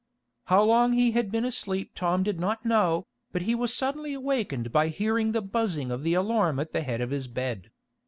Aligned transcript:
How 0.45 0.63
long 0.63 0.93
he 0.93 1.11
had 1.11 1.31
been 1.31 1.45
asleep 1.45 1.91
Tom 1.93 2.23
did 2.23 2.39
not 2.39 2.65
know, 2.65 3.05
but 3.31 3.43
he 3.43 3.53
was 3.53 3.71
suddenly 3.71 4.15
awakened 4.15 4.71
by 4.71 4.87
hearing 4.87 5.31
the 5.31 5.43
buzzing 5.43 5.91
of 5.91 6.01
the 6.01 6.15
alarm 6.15 6.59
at 6.59 6.73
the 6.73 6.81
head 6.81 7.01
of 7.01 7.11
his 7.11 7.27
bed. 7.27 7.69